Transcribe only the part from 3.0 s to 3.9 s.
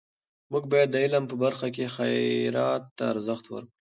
ارزښت ورکړو.